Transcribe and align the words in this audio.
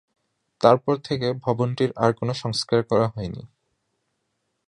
তারপর 0.61 0.95
থেকে 0.99 1.27
ভবনটির 1.43 1.91
আর 1.95 2.11
কোন 2.13 2.29
সংস্কার 2.33 2.79
করা 2.83 3.07
হয়নি। 3.07 3.41